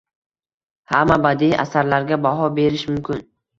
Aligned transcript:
Hamma 0.93 1.17
badiiy 1.27 1.55
asarlarga 1.65 2.21
baho 2.27 2.51
berish 2.59 2.89
mumkin. 2.95 3.25